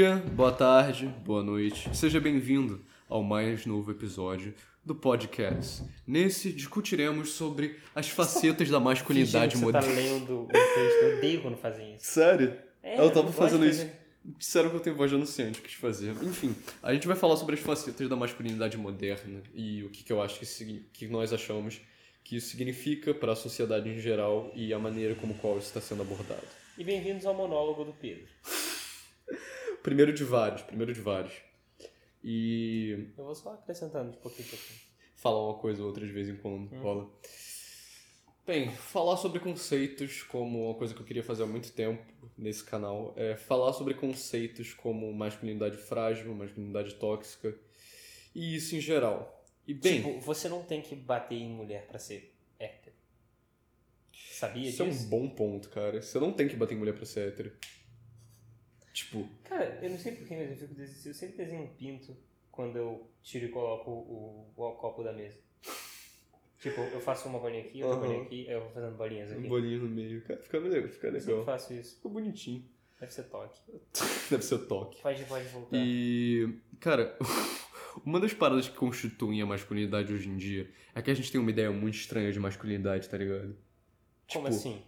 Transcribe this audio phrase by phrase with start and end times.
[0.00, 1.94] Bom dia, boa tarde, boa noite.
[1.94, 5.82] Seja bem-vindo ao mais novo episódio do podcast.
[6.06, 9.94] Nesse discutiremos sobre as facetas da masculinidade Fingindo que moderna.
[9.94, 11.02] Você tá lendo o texto.
[11.02, 12.06] Eu odeio quando fazem isso.
[12.06, 12.56] Sério?
[12.82, 13.80] É, eu eu tava gosto fazendo isso.
[13.80, 13.92] fazer.
[14.38, 16.16] Disseram que eu tenho voz de anunciante, quis fazer.
[16.22, 20.10] Enfim, a gente vai falar sobre as facetas da masculinidade moderna e o que, que
[20.10, 21.78] eu acho que, que nós achamos
[22.24, 25.80] que isso significa para a sociedade em geral e a maneira como qual isso está
[25.82, 26.46] sendo abordado.
[26.78, 28.24] E bem-vindos ao monólogo do Pedro.
[29.82, 31.34] Primeiro de vários, primeiro de vários.
[32.22, 34.78] E Eu vou só acrescentando de pouquinho em pouquinho.
[35.16, 37.10] falar uma coisa ou outra de vez em quando rola.
[38.46, 42.02] Bem, falar sobre conceitos como uma coisa que eu queria fazer há muito tempo
[42.36, 47.56] nesse canal é falar sobre conceitos como masculinidade frágil, masculinidade tóxica
[48.34, 49.44] e isso em geral.
[49.66, 52.96] E bem, Tipo, você não tem que bater em mulher pra ser hétero.
[54.12, 55.08] Sabia isso é um disso?
[55.08, 56.00] bom ponto, cara.
[56.02, 57.52] Você não tem que bater em mulher pra ser hétero.
[59.00, 62.14] Tipo, Cara, eu não sei porquê, mas eu, fico des- eu sempre desenho um pinto
[62.52, 65.38] quando eu tiro e coloco o, o, copo da mesa.
[66.60, 68.06] Tipo, eu faço uma bolinha aqui, outra Aham.
[68.06, 69.40] bolinha aqui, aí eu vou fazendo bolinhas aqui.
[69.46, 70.22] um bolinho no meio.
[70.22, 71.44] Cara, fica legal, fica Eu sempre legal.
[71.46, 71.96] faço isso.
[71.96, 72.64] Fica bonitinho.
[73.00, 73.58] Deve ser toque.
[74.28, 75.00] Deve ser toque.
[75.00, 75.76] Pode, pode voltar.
[75.78, 77.16] E, cara,
[78.04, 81.40] uma das paradas que constituem a masculinidade hoje em dia é que a gente tem
[81.40, 83.56] uma ideia muito estranha de masculinidade, tá ligado?
[84.30, 84.82] Como tipo, assim?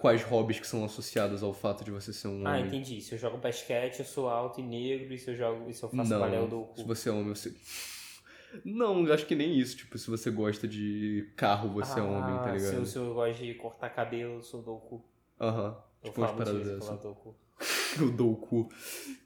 [0.00, 2.66] Quais hobbies que são associados ao fato de você ser um Ah, homem?
[2.66, 3.00] entendi.
[3.00, 5.82] Se eu jogo basquete, eu sou alto e negro, e se eu jogo, e se
[5.82, 6.76] eu faço Não, balé, eu dou o cu.
[6.80, 7.54] se você é homem, você...
[8.64, 9.76] Não, acho que nem isso.
[9.76, 12.86] Tipo, se você gosta de carro, você é homem, tá Ah, Se eu, ligado?
[12.86, 15.04] se eu gosto de cortar cabelo, eu sou dou o cu.
[15.40, 15.76] Aham.
[16.02, 17.00] Eu Tipo, falo paradas disso, dessas.
[17.00, 17.36] cu.
[18.00, 18.68] Eu dou o cu.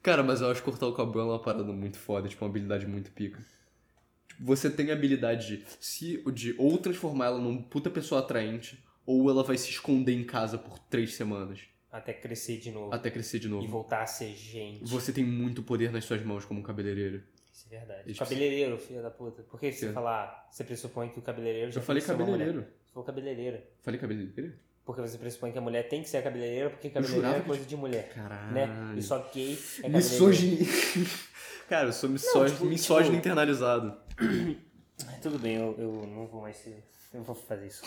[0.02, 2.50] Cara, mas eu acho que cortar o cabelo é uma parada muito foda, tipo, uma
[2.50, 3.38] habilidade muito pica.
[4.28, 8.78] Tipo, você tem a habilidade de, se, de ou transformar ela numa puta pessoa atraente,
[9.10, 11.60] ou ela vai se esconder em casa por três semanas,
[11.90, 12.92] Até crescer de novo.
[12.94, 13.66] até crescer de E novo.
[13.66, 14.84] voltar a ser gente.
[14.84, 17.22] Você tem muito poder nas suas mãos como cabeleireiro.
[17.50, 18.14] Isso é verdade.
[18.14, 19.42] Cabeleireiro, filha da puta.
[19.44, 19.92] Por que você Sim.
[19.94, 22.60] falar, você pressupõe que o cabeleireiro já Eu falei que cabeleireiro.
[22.84, 23.66] Você falou cabeleireira.
[23.80, 24.52] Falei cabeleireiro?
[24.84, 27.46] Porque você pressupõe que a mulher tem que ser a cabeleireira, porque cabeleireiro é que-
[27.46, 28.10] coisa de mulher.
[28.14, 28.52] Caralho.
[28.52, 28.94] Né?
[28.98, 30.66] E só gay é cabeleireiro.
[31.68, 33.96] Cara, eu sou misógino, tipo, misógino tipo- internalizado.
[35.22, 36.82] Tudo bem, eu, eu não vou mais ser...
[37.14, 37.82] Eu vou fazer isso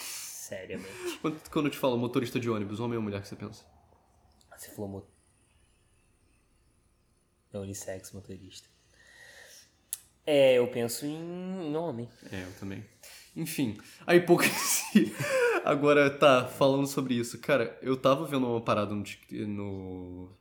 [0.52, 1.18] seriamente.
[1.22, 3.64] Quando, quando eu te falo motorista de ônibus, homem ou mulher que você pensa?
[4.58, 5.08] Você falou mo...
[7.54, 8.68] É unissex motorista.
[10.26, 12.08] É, eu penso em, em homem.
[12.32, 12.86] É, eu também.
[13.36, 15.12] Enfim, a hipocrisia.
[15.64, 17.40] Agora, tá, falando sobre isso.
[17.40, 19.04] Cara, eu tava vendo uma parada no.
[19.48, 20.38] No...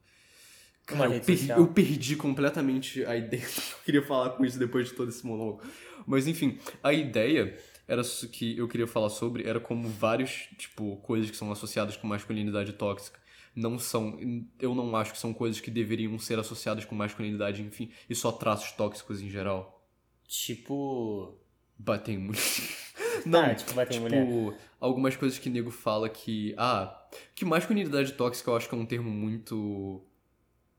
[0.87, 1.59] Cara, eu, rede per- social.
[1.59, 5.63] eu perdi completamente a ideia eu queria falar com isso depois de todo esse monólogo.
[6.07, 7.57] Mas enfim, a ideia
[7.91, 12.07] era que eu queria falar sobre era como vários, tipo, coisas que são associadas com
[12.07, 13.19] masculinidade tóxica
[13.55, 14.17] não são.
[14.61, 18.31] Eu não acho que são coisas que deveriam ser associadas com masculinidade, enfim, e só
[18.31, 19.85] traços tóxicos em geral.
[20.27, 21.37] Tipo.
[21.77, 22.41] Bater em mulher.
[23.27, 24.59] Não, Ah, tipo, bater em tipo, mulher.
[24.79, 26.55] algumas coisas que nego fala que.
[26.57, 30.03] Ah, que masculinidade tóxica eu acho que é um termo muito.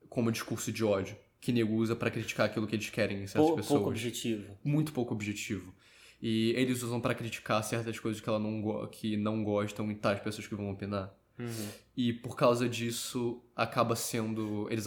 [0.09, 1.16] como discurso de ódio.
[1.39, 3.79] Que nego usa pra criticar aquilo que eles querem em certas pou- pessoas.
[3.79, 4.57] pouco objetivo.
[4.63, 5.73] Muito pouco objetivo.
[6.22, 10.20] E eles usam pra criticar certas coisas que, ela não que não gostam e tais
[10.20, 11.12] pessoas que vão opinar.
[11.40, 11.70] Uhum.
[11.98, 14.68] E por causa disso, acaba sendo.
[14.70, 14.86] Eles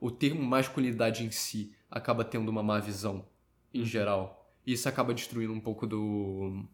[0.00, 3.28] O termo masculinidade em si acaba tendo uma má visão,
[3.72, 4.52] em geral.
[4.66, 6.64] E isso acaba destruindo um pouco do.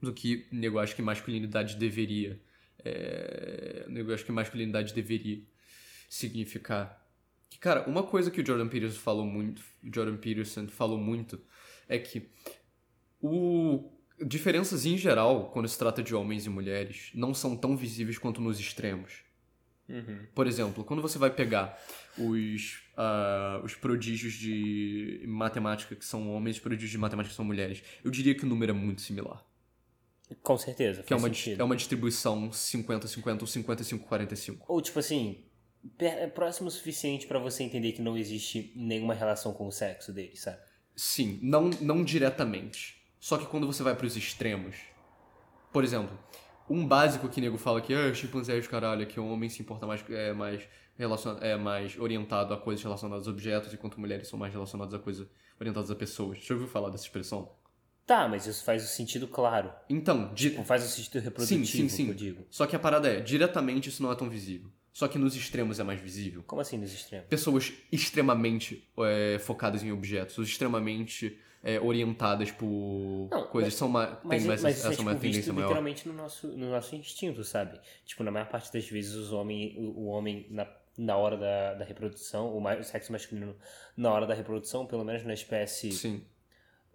[0.00, 2.38] do que o nego acha que masculinidade deveria.
[2.84, 5.42] É, o nego acha que masculinidade deveria
[6.10, 7.06] significar.
[7.48, 9.62] Que, cara, uma coisa que o Jordan Peterson falou muito.
[9.82, 11.40] Jordan Peterson falou muito
[11.88, 12.28] é que
[13.20, 13.90] o
[14.24, 18.40] diferenças em geral, quando se trata de homens e mulheres, não são tão visíveis quanto
[18.40, 19.22] nos extremos.
[19.88, 20.26] Uhum.
[20.34, 21.80] Por exemplo, quando você vai pegar
[22.18, 27.36] os, ah, os prodígios de matemática que são homens e os prodígios de matemática que
[27.36, 29.44] são mulheres, eu diria que o número é muito similar.
[30.42, 31.02] Com certeza.
[31.02, 31.60] Que é uma, sentido.
[31.60, 34.58] é uma distribuição 50-50 ou 55-45.
[34.68, 35.44] Ou tipo assim,
[35.98, 40.12] é próximo o suficiente pra você entender que não existe nenhuma relação com o sexo
[40.12, 40.58] deles, sabe?
[40.94, 42.97] Sim, não, não diretamente.
[43.20, 44.76] Só que quando você vai pros extremos.
[45.72, 46.16] Por exemplo,
[46.68, 49.60] um básico que nego fala que ah, chimpanzé é os caralho, que o homem se
[49.62, 50.66] importa mais, é mais,
[50.96, 54.98] relacion, é mais orientado a coisas relacionadas a objetos, enquanto mulheres são mais relacionadas a
[54.98, 55.26] coisas
[55.60, 56.38] orientadas a pessoas.
[56.38, 57.50] Já ouviu falar dessa expressão?
[58.06, 59.70] Tá, mas isso faz o sentido claro.
[59.90, 62.04] Então, di- Não faz o sentido reprodutivo, sim, sim, sim.
[62.06, 62.46] que eu digo.
[62.48, 64.70] Só que a parada é, diretamente isso não é tão visível.
[64.98, 66.42] Só que nos extremos é mais visível.
[66.44, 67.28] Como assim nos extremos?
[67.28, 74.06] Pessoas extremamente é, focadas em objetos, extremamente é, orientadas por Não, coisas, mas- são uma,
[74.08, 75.66] tem Mas, mais, mas isso essa é é tipo, uma visto tendência maior.
[75.68, 77.80] literalmente no nosso, no nosso instinto, sabe?
[78.04, 80.66] Tipo, na maior parte das vezes os homens, o, o homem na,
[80.98, 83.54] na hora da, da reprodução, o, o sexo masculino
[83.96, 86.24] na hora da reprodução, pelo menos na espécie Sim.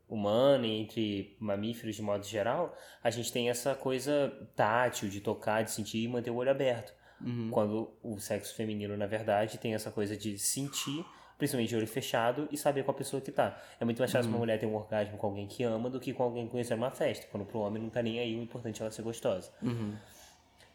[0.09, 5.63] humana e entre mamíferos de modo geral, a gente tem essa coisa tátil de tocar,
[5.63, 7.01] de sentir e manter o olho aberto.
[7.23, 7.49] Uhum.
[7.49, 11.05] Quando o sexo feminino, na verdade, tem essa coisa de sentir,
[11.37, 13.57] principalmente de olho fechado, e saber qual a pessoa que tá.
[13.79, 14.35] É muito mais fácil Uhum.
[14.35, 16.91] uma mulher ter um orgasmo com alguém que ama do que com alguém conhecer uma
[16.91, 17.25] festa.
[17.31, 19.51] Quando pro homem não tá nem aí, o importante é ela ser gostosa.
[19.61, 19.95] Uhum.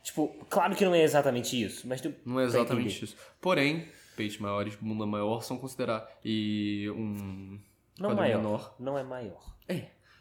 [0.03, 2.15] Tipo, claro que não é exatamente isso, mas tu.
[2.25, 3.17] Não é exatamente isso.
[3.41, 6.09] Porém, peitos maiores, bunda maior são considerados.
[6.25, 7.59] E um.
[7.99, 8.37] Não quadril maior.
[8.43, 8.75] menor.
[8.79, 9.55] Não é maior.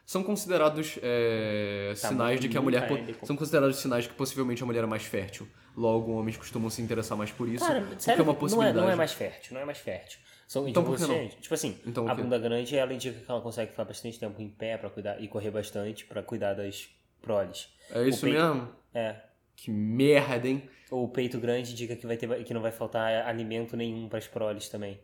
[0.08, 2.88] São considerados é, Tá sinais de que a mulher.
[2.88, 5.46] po- São considerados sinais que possivelmente a mulher é mais fértil.
[5.76, 7.66] Logo, homens costumam se interessar mais por isso.
[7.66, 8.78] Cara, porque sério, é uma não, é, possibilidade.
[8.86, 10.20] não é mais fértil, não é mais fértil.
[10.48, 13.30] São Então tipo, por que você- Tipo assim, Então a bunda grande ela indica que
[13.30, 16.88] ela consegue ficar bastante tempo em pé para cuidar e correr bastante pra cuidar das
[17.22, 17.68] proles.
[17.92, 18.70] É isso peito- mesmo?
[18.94, 19.18] É.
[19.58, 20.70] Que merda, hein?
[20.90, 24.70] O peito grande indica que, vai ter, que não vai faltar alimento nenhum pras proles
[24.70, 25.02] também.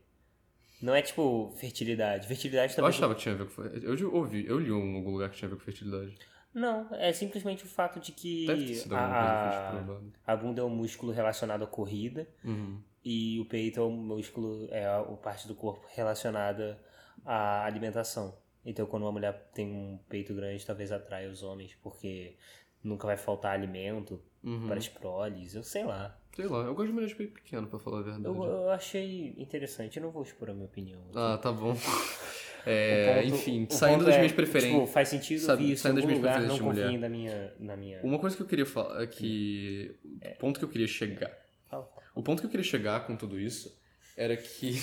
[0.81, 2.27] Não é tipo fertilidade.
[2.27, 2.89] Fertilidade Eu também.
[2.89, 3.61] achava que tinha a ver com.
[3.63, 6.15] Eu ouvi, eu li em algum lugar que tinha a ver com fertilidade.
[6.53, 10.61] Não, é simplesmente o fato de que Deve ter sido alguma a, coisa a bunda
[10.61, 12.79] é um músculo relacionado à corrida Uhum.
[13.03, 16.79] e o peito é um músculo, é a a parte do corpo relacionada
[17.25, 18.37] à alimentação.
[18.65, 22.35] Então, quando uma mulher tem um peito grande, talvez atraia os homens, porque
[22.83, 24.67] nunca vai faltar alimento Uhum.
[24.67, 26.15] para as proles, eu sei lá.
[26.35, 28.25] Sei lá, eu gosto de de peito pequeno, pra falar a verdade.
[28.25, 30.99] Eu, eu achei interessante, eu não vou expor a minha opinião.
[31.01, 31.11] aqui.
[31.17, 31.75] Ah, tá bom.
[32.65, 34.73] É, ponto- enfim, saindo das é, minhas preferências.
[34.73, 36.99] Tipo, faz sentido Sabe, isso saindo das minhas lugar, não preferências de mulher.
[37.01, 38.01] da minha, na minha...
[38.01, 39.93] Uma coisa que eu queria falar é que.
[40.23, 41.29] O ponto que eu queria chegar.
[41.69, 41.89] Fala.
[42.15, 43.77] O ponto que eu queria chegar com tudo isso
[44.15, 44.75] era que.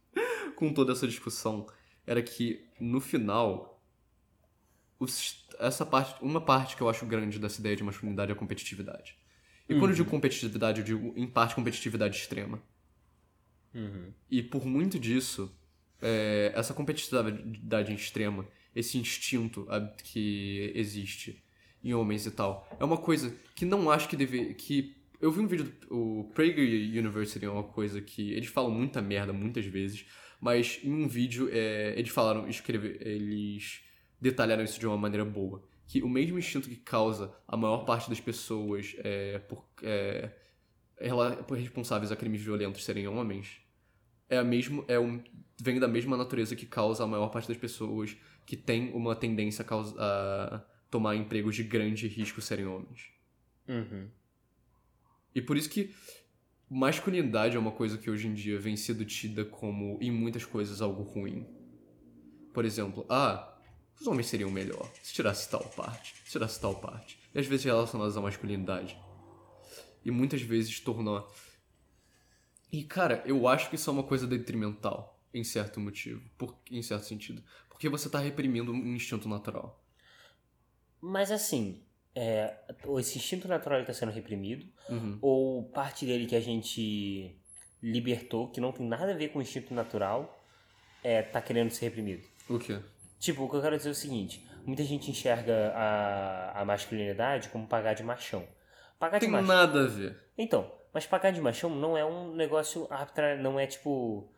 [0.56, 1.66] com toda essa discussão,
[2.06, 3.84] era que no final.
[4.98, 6.24] os- essa parte.
[6.24, 9.19] Uma parte que eu acho grande dessa ideia de masculinidade é a competitividade.
[9.70, 12.60] E quando eu digo competitividade, eu digo em parte competitividade extrema.
[13.74, 14.12] Uhum.
[14.30, 15.54] E por muito disso,
[16.02, 19.66] é, essa competitividade extrema, esse instinto
[20.02, 21.42] que existe
[21.82, 24.54] em homens e tal, é uma coisa que não acho que deve.
[24.54, 28.32] que Eu vi um vídeo do o Prager University, é uma coisa que.
[28.32, 30.06] Eles falam muita merda muitas vezes,
[30.40, 33.82] mas em um vídeo é, eles falaram, escrever, eles
[34.20, 35.62] detalharam isso de uma maneira boa.
[35.90, 40.30] Que o mesmo instinto que causa a maior parte das pessoas é, por, é,
[41.48, 43.60] por responsáveis a crimes violentos serem homens,
[44.28, 45.20] é a mesmo, é um,
[45.60, 48.16] vem da mesma natureza que causa a maior parte das pessoas
[48.46, 53.10] que tem uma tendência a, causa, a tomar empregos de grande risco serem homens.
[53.66, 54.08] Uhum.
[55.34, 55.92] E por isso que
[56.68, 60.80] masculinidade é uma coisa que hoje em dia vem sendo tida como, em muitas coisas,
[60.80, 61.48] algo ruim.
[62.54, 63.59] Por exemplo, ah,
[64.00, 67.18] os homens seriam melhor se tirasse tal parte, se tirasse tal parte.
[67.34, 68.98] E às vezes relacionadas à masculinidade.
[70.04, 71.24] E muitas vezes torna.
[72.72, 76.82] E cara, eu acho que isso é uma coisa detrimental, em certo motivo, por, em
[76.82, 77.42] certo sentido.
[77.68, 79.84] Porque você tá reprimindo um instinto natural.
[81.00, 81.82] Mas assim,
[82.14, 82.56] é,
[82.98, 85.18] esse instinto natural está sendo reprimido, Uhum.
[85.22, 87.36] ou parte dele que a gente
[87.82, 90.44] libertou, que não tem nada a ver com o instinto natural,
[91.02, 92.26] é, tá querendo ser reprimido.
[92.48, 92.80] O quê?
[93.20, 97.48] Tipo, o que eu quero dizer é o seguinte: muita gente enxerga a, a masculinidade
[97.50, 98.44] como pagar de machão.
[98.98, 99.46] Pagar de Tem machão.
[99.46, 100.18] nada a ver.
[100.36, 104.28] Então, mas pagar de machão não é um negócio arbitrário, não é tipo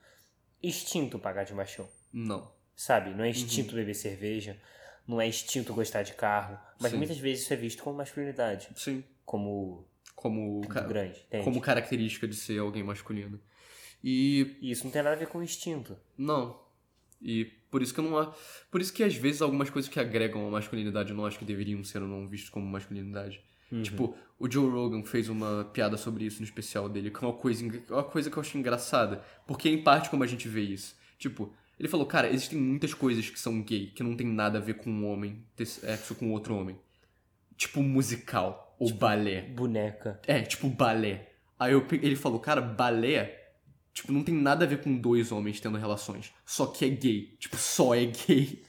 [0.62, 1.88] instinto pagar de machão.
[2.12, 2.52] Não.
[2.76, 3.10] Sabe?
[3.10, 3.16] Uhum.
[3.18, 4.56] Não é instinto beber cerveja,
[5.06, 6.98] não é instinto gostar de carro, mas Sim.
[6.98, 9.04] muitas vezes isso é visto como masculinidade, Sim.
[9.24, 11.44] como Como, ca- grande, entende?
[11.44, 13.40] como característica de ser alguém masculino.
[14.02, 15.96] E E isso não tem nada a ver com instinto.
[16.18, 16.60] não.
[17.22, 18.34] E por isso que eu não
[18.70, 21.44] por isso que às vezes algumas coisas que agregam a masculinidade eu não acho que
[21.44, 23.40] deveriam ser ou não vistos como masculinidade.
[23.70, 23.82] Uhum.
[23.82, 27.32] Tipo, o Joe Rogan fez uma piada sobre isso no especial dele, que é uma
[27.32, 30.46] coisa, engra- uma coisa que eu acho engraçada, porque é em parte como a gente
[30.48, 30.94] vê isso.
[31.18, 34.60] Tipo, ele falou, cara, existem muitas coisas que são gay, que não tem nada a
[34.60, 36.76] ver com um homem ter sexo com outro homem.
[37.56, 39.42] Tipo musical ou balé.
[39.42, 40.20] Boneca.
[40.26, 41.30] É, tipo balé.
[41.58, 43.41] Aí eu ele falou, cara, balé,
[43.92, 46.32] tipo, não tem nada a ver com dois homens tendo relações.
[46.44, 47.36] Só que é gay.
[47.38, 48.62] Tipo, só é gay.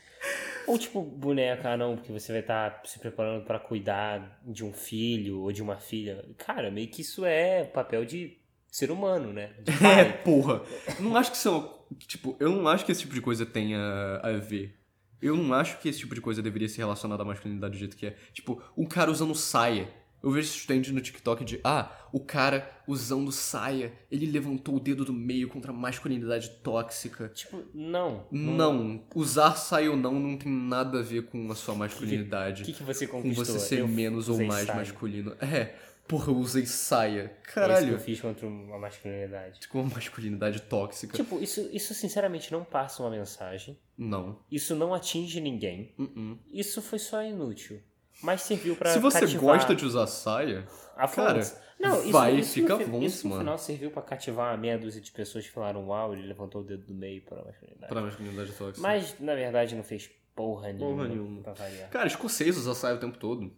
[0.68, 5.42] Ou tipo, boneca, não, porque você vai estar se preparando pra cuidar de um filho
[5.42, 6.24] ou de uma filha.
[6.38, 8.38] Cara, meio que isso é papel de
[8.72, 9.52] ser humano, né?
[10.00, 10.62] É, porra.
[11.00, 11.84] Não acho que são.
[12.08, 13.80] Tipo, eu não acho que esse tipo de coisa tenha
[14.24, 14.80] a ver.
[15.22, 17.96] Eu não acho que esse tipo de coisa deveria ser relacionado à masculinidade do jeito
[17.96, 18.16] que é.
[18.34, 19.88] Tipo, um cara usando saia.
[20.24, 24.80] Eu vejo esses trends no TikTok de, ah, o cara usando saia, ele levantou o
[24.80, 27.28] dedo do meio contra a masculinidade tóxica.
[27.30, 28.26] Tipo, não.
[28.32, 32.64] Não, usar saia ou não não tem nada a ver com a sua masculinidade.
[32.64, 33.46] O que, que você com conquistou?
[33.46, 34.80] você ser Eu menos ou mais saia.
[34.80, 35.36] masculino.
[35.42, 35.76] É,
[36.08, 37.22] Porra, eu usei saia.
[37.22, 37.94] É isso que Caralho.
[37.94, 39.68] eu fiz contra uma masculinidade.
[39.70, 41.16] Com uma masculinidade tóxica.
[41.16, 43.78] Tipo, isso, isso sinceramente não passa uma mensagem.
[43.98, 44.40] Não.
[44.52, 45.94] Isso não atinge ninguém.
[45.98, 46.38] Uh-uh.
[46.52, 47.82] Isso foi só inútil.
[48.24, 50.66] Mas serviu pra Se você cativar gosta de usar saia,
[50.96, 51.42] a cara.
[51.80, 53.42] Não, isso, vai, isso fica no, Isso no mano.
[53.44, 56.64] final serviu pra cativar uma meia dúzia de pessoas que falaram uau, ele levantou o
[56.64, 57.92] dedo do meio para a masculinidade.
[57.94, 58.82] pra masculinidade tóxica.
[58.82, 61.42] Mas, na verdade, não fez porra nenhuma, Porra nenhuma.
[61.44, 61.90] pra variar.
[61.90, 63.54] Cara, escocês usa saia o tempo todo.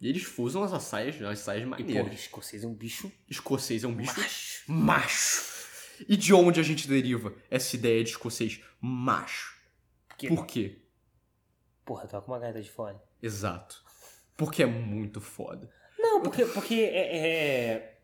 [0.00, 2.12] E eles usam as saias, as saias E, porra, maneiras.
[2.20, 4.64] escocês é um bicho Escocês é um bicho macho.
[4.66, 5.54] macho.
[6.08, 9.54] E de onde a gente deriva essa ideia de escocês macho?
[10.08, 10.78] Porque, Por quê?
[11.84, 12.98] Porra, toca uma gaita de fone.
[13.22, 13.82] Exato.
[14.36, 15.70] Porque é muito foda.
[15.98, 17.98] Não, porque, porque é, é,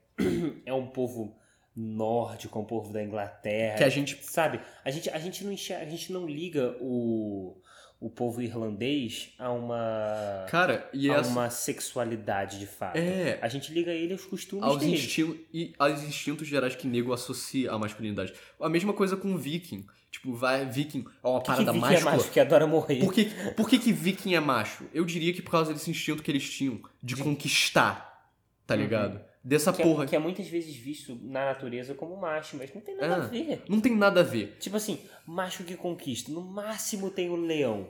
[0.67, 1.37] é um povo
[1.75, 3.79] nórdico, é um povo da Inglaterra.
[3.79, 4.23] Que a gente.
[4.25, 7.61] Sabe, a gente, a gente não enxerga, a gente não liga o,
[8.01, 11.29] o povo irlandês a uma, Cara, e a essa.
[11.31, 12.97] uma sexualidade de fato.
[12.97, 13.39] É.
[13.43, 14.95] A gente liga ele aos costumes Aos dele.
[14.95, 18.33] instintos, e aos instintos gerais que nego associa à masculinidade.
[18.59, 19.85] A mesma coisa com viking.
[20.11, 22.17] Tipo, vai, viking é uma que parada que é máscula.
[22.17, 22.99] macho que adora morrer.
[23.01, 24.85] Por que, por que que viking é macho?
[24.95, 28.29] Eu diria que por causa desse instinto que eles tinham de, conquistar,
[28.67, 29.21] tá Uhum.
[29.43, 30.05] Dessa que, porra.
[30.05, 33.17] é, que é muitas vezes visto na natureza como macho, mas não tem nada É.
[33.17, 33.63] a ver.
[33.69, 34.57] Não tem nada a ver.
[34.61, 36.31] Tipo assim, macho que conquista.
[36.31, 37.89] No máximo tem o leão,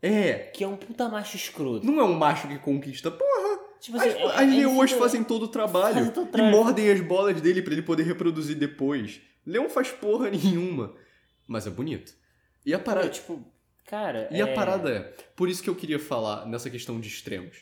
[0.00, 0.34] É.
[0.54, 1.84] que é um puta macho escroto.
[1.84, 3.10] Não é um macho que conquista.
[3.10, 6.12] Porra, Tipo as, assim, é- as é leoas isso- fazem todo o trabalho.
[6.12, 9.20] Todo e mordem as bolas dele pra ele poder reproduzir depois.
[9.44, 10.94] Leão faz porra nenhuma.
[11.46, 12.14] Mas é bonito.
[12.64, 13.08] E a parada.
[13.10, 13.44] tipo,
[13.84, 14.28] cara.
[14.30, 15.00] E a é- parada é,
[15.36, 17.58] por isso que eu queria falar nessa questão de extremos.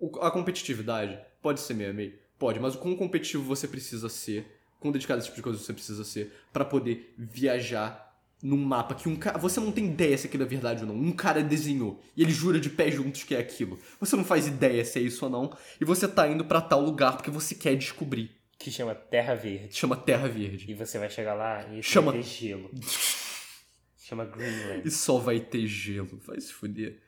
[0.00, 4.08] O- a competitividade pode ser meio a meio, pode, mas o quão competitivo você precisa
[4.08, 4.44] ser,
[4.80, 8.10] quão dedicado a esse tipo de coisa você precisa ser, pra poder viajar
[8.42, 9.38] num mapa que um cara.
[9.38, 10.96] Você não tem ideia se aquilo é verdade ou não.
[10.96, 13.78] Um cara desenhou e ele jura de pé juntos que é aquilo.
[14.00, 16.80] Você não faz ideia se é isso ou não, e você tá indo pra tal
[16.82, 18.32] lugar porque você quer descobrir.
[18.58, 19.76] Que chama Terra Verde.
[19.76, 20.68] Chama Terra Verde.
[20.68, 22.70] E você vai chegar lá e Chama- vai ter gelo.
[23.98, 24.82] Chama Greenland.
[24.86, 26.20] E só vai ter gelo.
[26.26, 27.00] Vai se fuder.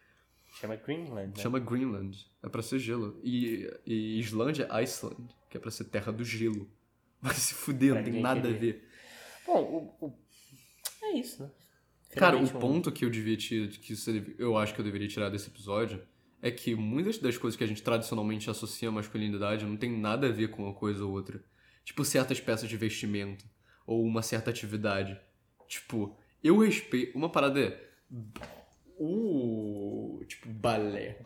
[0.61, 1.37] Chama Greenland.
[1.37, 1.43] Né?
[1.43, 2.27] Chama Greenland.
[2.43, 3.21] É pra ser gelo.
[3.23, 6.71] E, e Islândia é Iceland, que é pra ser terra do gelo.
[7.21, 8.89] Vai se fuder, Pra não tem nada a ver.
[9.47, 10.19] Bom, o, o-
[11.03, 11.51] é isso, né?
[12.17, 13.95] Cara, o Finalmente um- ponto que eu devia tirar, que
[14.39, 16.01] eu acho que eu deveria tirar desse episódio
[16.41, 20.29] é que muitas das coisas que a gente tradicionalmente associa à masculinidade não tem nada
[20.29, 21.43] a ver com uma coisa ou outra.
[21.85, 23.45] Tipo, certas peças de vestimento
[23.87, 25.19] ou uma certa atividade.
[25.67, 27.17] Tipo, eu respeito.
[27.19, 27.91] Uma parada é.
[28.99, 30.04] O.
[30.25, 31.19] Tipo, balé.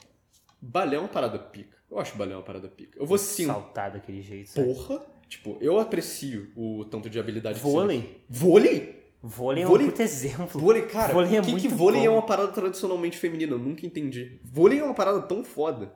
[0.61, 1.77] Balé é uma parada pica.
[1.91, 2.99] Eu acho balé uma parada pica.
[2.99, 3.47] Eu vou sim.
[3.47, 4.51] Saltar daquele jeito.
[4.51, 4.73] sabe?
[4.75, 5.07] Porra!
[5.29, 8.25] Tipo, eu aprecio o tanto de habilidade que você- Vôlei.
[8.29, 8.99] Vôlei?
[9.23, 10.61] Vôlei é Vôlei- um puto exemplo.
[10.61, 12.07] Vôlei, cara, Vôlei é que, que muito vôlei bom.
[12.07, 13.53] é uma parada tradicionalmente feminina?
[13.53, 14.41] Eu nunca entendi.
[14.45, 15.93] Vôlei é uma parada tão foda.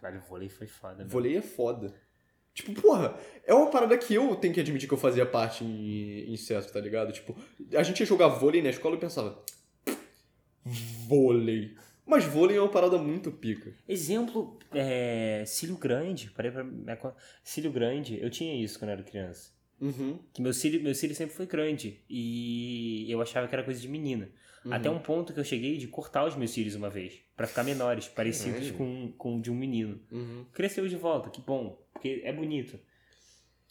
[0.00, 0.96] Caralho, vôlei foi foda.
[1.02, 1.04] né?
[1.08, 1.94] Vôlei é foda.
[2.54, 6.36] Tipo, porra, é uma parada que eu tenho que admitir que eu fazia parte em,
[6.36, 7.12] certo, tá ligado?
[7.12, 7.34] Tipo,
[7.74, 9.42] a gente ia jogar vôlei na escola e pensava.
[11.08, 11.74] Vôlei.
[12.06, 13.74] Mas vôlei é uma parada muito pica.
[13.88, 16.30] Exemplo, é, cílio grande.
[16.30, 17.14] Parei pra...
[17.42, 19.52] Cílio grande, eu tinha isso quando eu era criança.
[19.80, 20.18] Uhum.
[20.32, 22.02] Que meu cílio, meu cílio sempre foi grande.
[22.08, 24.28] E eu achava que era coisa de menina.
[24.64, 24.72] uhum.
[24.72, 27.20] Até um ponto que eu cheguei de cortar os meus cílios uma vez.
[27.36, 30.00] Pra ficar menores, parecidos com, com o de um menino.
[30.12, 30.44] Uhum.
[30.52, 31.82] Cresceu de volta, que bom.
[31.92, 32.78] Porque é bonito.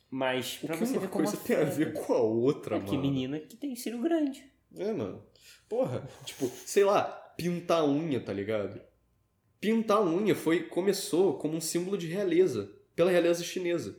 [0.09, 2.75] Mas O pra que você uma ver como coisa tem a ver com a outra,
[2.75, 2.89] é mano?
[2.91, 4.43] que menina que tem cílio grande.
[4.75, 5.23] É, mano.
[5.69, 8.81] Porra, tipo, sei lá, pintar a unha, tá ligado?
[9.59, 13.97] Pintar a unha foi, começou como um símbolo de realeza, pela realeza chinesa.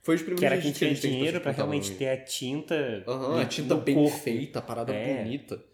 [0.00, 3.04] Foi os primeiros Que era quem tinha dinheiro pra pessoas realmente ter a tinta.
[3.08, 4.16] Aham, a tinta bem corpo.
[4.18, 5.24] feita, a parada É.
[5.24, 5.64] bonita.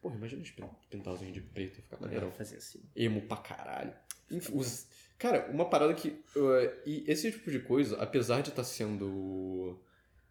[0.00, 2.30] Porra, imagina a gente pin- pintar as unhas de preto e ficar maneirão.
[2.32, 2.80] fazer assim.
[2.96, 3.92] Emo pra caralho.
[4.30, 4.86] Enfim, os-
[5.18, 6.08] Cara, uma parada que.
[6.36, 9.78] uh, e esse tipo de coisa, apesar de estar sendo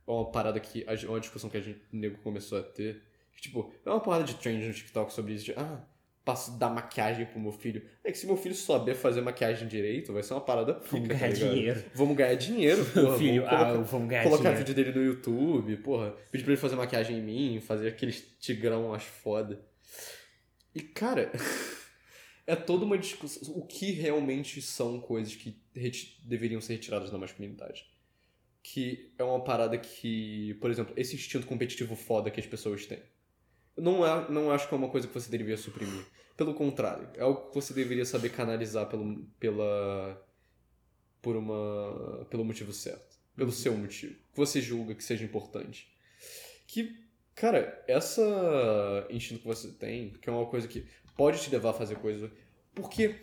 [0.07, 0.83] uma parada que.
[1.07, 3.03] Uma discussão que a gente nego começou a ter.
[3.35, 5.45] Que, tipo, é uma porrada de trend no TikTok sobre isso.
[5.45, 5.85] De, ah,
[6.31, 7.81] passo dar maquiagem pro meu filho.
[8.03, 11.07] É que se meu filho souber fazer maquiagem direito, vai ser uma parada pica, Vamos
[11.09, 11.53] tá ganhar ligado?
[11.53, 11.83] dinheiro.
[11.95, 13.17] Vamos ganhar dinheiro, porra.
[13.17, 14.57] Filho, vamos colocar, ah, vamos ganhar colocar dinheiro.
[14.59, 16.11] vídeo dele no YouTube, porra.
[16.31, 19.59] Pedir pra ele fazer maquiagem em mim, fazer aqueles tigrão as foda.
[20.75, 21.31] E, cara,
[22.45, 23.53] é toda uma discussão.
[23.55, 25.59] O que realmente são coisas que
[26.23, 27.85] deveriam ser retiradas da masculinidade?
[28.61, 32.99] Que é uma parada que, por exemplo, esse instinto competitivo foda que as pessoas têm.
[33.77, 36.05] Não, a- não acho que é uma coisa que você deveria suprimir.
[36.39, 40.25] Pelo contrário, é algo que você deveria saber canalizar pelo, pela,
[41.21, 43.17] por uma, pelo motivo certo.
[43.35, 44.13] Pelo seu motivo.
[44.13, 45.93] Que você julga que seja importante.
[46.65, 46.97] Que,
[47.35, 51.73] cara, essa instinto que você tem, que é uma coisa que pode te levar a
[51.73, 52.31] fazer coisa.
[52.73, 53.19] Porque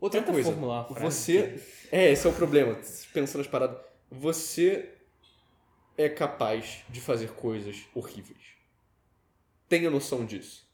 [0.00, 1.62] Outra Tenta coisa, formular uma frase você.
[1.92, 2.74] É, esse é o problema.
[3.12, 3.76] Pensando nas paradas.
[4.10, 4.94] Você
[5.98, 8.56] é capaz de fazer coisas horríveis.
[9.68, 10.69] Tenha noção disso.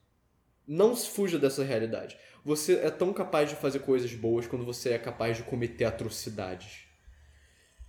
[0.66, 2.16] Não se fuja dessa realidade.
[2.44, 6.87] Você é tão capaz de fazer coisas boas quando você é capaz de cometer atrocidades.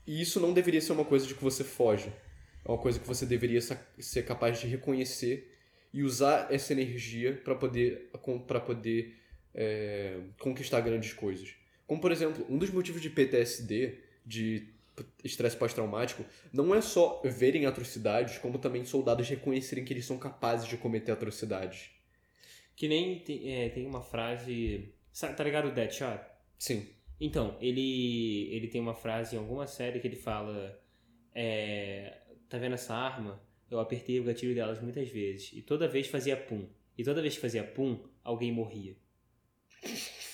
[0.05, 2.12] E isso não deveria ser uma coisa de que você foge.
[2.63, 5.55] É uma coisa que você deveria ser capaz de reconhecer
[5.93, 8.12] e usar essa energia para poder,
[8.46, 9.15] para poder
[9.53, 11.55] é, conquistar grandes coisas.
[11.86, 14.67] Como, por exemplo, um dos motivos de PTSD, de
[15.24, 20.67] estresse pós-traumático, não é só verem atrocidades, como também soldados reconhecerem que eles são capazes
[20.67, 21.97] de cometer atrocidades.
[22.77, 24.93] Que nem tem, é, tem uma frase.
[25.12, 26.22] Sabe, tá ligado o Deadshot?
[26.57, 26.88] Sim.
[27.19, 30.79] Então, ele, ele tem uma frase em alguma série que ele fala:
[31.34, 33.41] é, Tá vendo essa arma?
[33.69, 35.51] Eu apertei o gatilho delas muitas vezes.
[35.53, 36.69] E toda vez fazia pum.
[36.98, 38.96] E toda vez que fazia pum, alguém morria.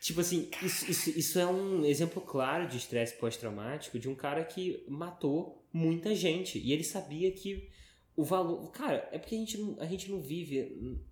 [0.00, 4.42] Tipo assim, isso, isso, isso é um exemplo claro de estresse pós-traumático de um cara
[4.44, 6.58] que matou muita gente.
[6.58, 7.68] E ele sabia que
[8.16, 8.70] o valor.
[8.70, 11.02] Cara, é porque a gente não, a gente não vive.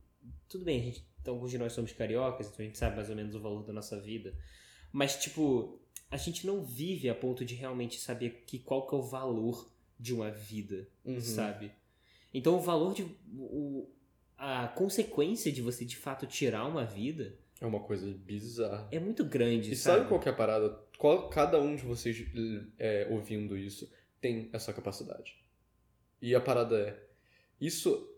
[0.48, 3.10] Tudo bem, a gente, então, alguns de nós somos cariocas, então a gente sabe mais
[3.10, 4.34] ou menos o valor da nossa vida.
[4.92, 5.78] Mas, tipo,
[6.10, 9.70] a gente não vive a ponto de realmente saber que qual que é o valor
[9.98, 11.20] de uma vida, Uhum.
[11.20, 11.70] sabe?
[12.32, 13.02] Então, o valor de.
[13.36, 13.88] O,
[14.36, 18.86] a consequência de você de fato tirar uma vida É uma coisa bizarra.
[18.92, 19.96] é muito grande, E sabe?
[19.98, 20.70] sabe qual que é a parada?
[20.96, 22.24] Qual- cada um de vocês
[22.78, 23.90] é, ouvindo isso
[24.20, 25.36] tem essa capacidade.
[26.22, 27.02] E a parada é.
[27.60, 28.08] Isso.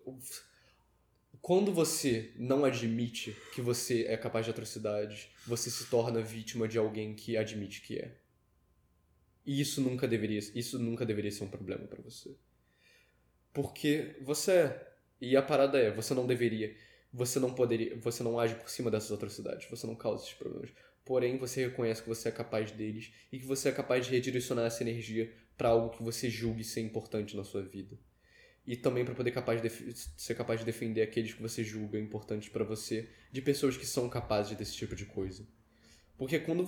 [1.41, 6.77] Quando você não admite que você é capaz de atrocidades, você se torna vítima de
[6.77, 8.19] alguém que admite que é.
[9.47, 12.37] E isso nunca deveria, isso nunca deveria ser um problema pra você.
[13.53, 14.93] Porque você é.
[15.21, 16.77] E a parada é, você não deveria,
[17.13, 20.71] você não poderia, você não age por cima dessas atrocidades, você não causa esses problemas.
[21.05, 24.67] Porém, você reconhece que você é capaz deles e que você é capaz de redirecionar
[24.67, 27.99] essa energia pra algo que você julgue ser importante na sua vida.
[28.71, 29.69] E também pra poder capaz de
[30.17, 34.09] ser capaz de defender aqueles que você julga importantes pra você de pessoas que são
[34.09, 35.45] capazes desse tipo de coisa.
[36.17, 36.65] Porque quando,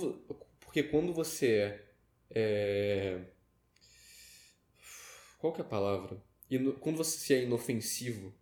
[0.58, 1.84] porque quando você é,
[2.32, 3.20] é...
[5.38, 6.20] Qual que é a palavra?
[6.80, 8.34] Quando você é inofensivo,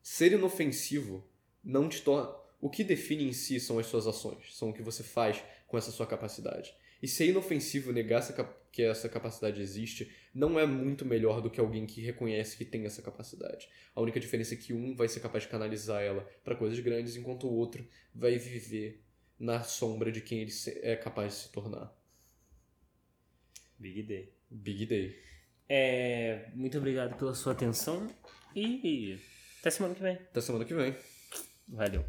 [0.00, 1.28] ser inofensivo
[1.64, 2.32] não te torna.
[2.60, 5.76] O que define em si são as suas ações, são o que você faz com
[5.76, 6.72] essa sua capacidade.
[7.02, 8.32] E ser inofensivo, negar essa
[8.72, 12.84] que essa capacidade existe, não é muito melhor do que alguém que reconhece que tem
[12.84, 13.68] essa capacidade.
[13.94, 17.16] A única diferença é que um vai ser capaz de canalizar ela para coisas grandes,
[17.16, 19.02] enquanto o outro vai viver
[19.38, 20.52] na sombra de quem ele
[20.82, 21.92] é capaz de se tornar.
[23.78, 24.32] Big Day.
[24.50, 25.18] Big Day.
[25.68, 28.06] É, muito obrigado pela sua atenção
[28.54, 29.18] e
[29.60, 30.14] até semana que vem.
[30.14, 30.94] Até semana que vem.
[31.68, 32.04] Valeu.